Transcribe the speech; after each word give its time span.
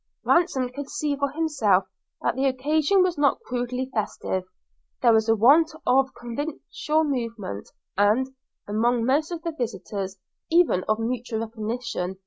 Ransom 0.23 0.69
could 0.69 0.89
see 0.89 1.15
for 1.15 1.29
himself 1.29 1.83
that 2.23 2.33
the 2.35 2.47
occasion 2.47 3.03
was 3.03 3.19
not 3.19 3.39
crudely 3.41 3.91
festive; 3.93 4.45
there 5.03 5.13
was 5.13 5.29
a 5.29 5.35
want 5.35 5.69
of 5.85 6.15
convivial 6.19 7.03
movement, 7.03 7.69
and, 7.95 8.27
among 8.67 9.05
most 9.05 9.29
of 9.31 9.43
the 9.43 9.51
visitors, 9.55 10.17
even 10.49 10.83
of 10.85 10.97
mutual 10.97 11.41
recognition. 11.41 12.17